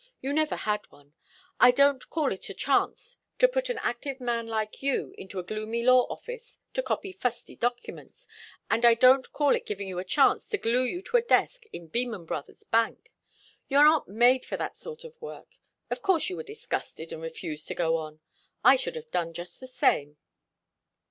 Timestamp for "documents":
7.55-8.27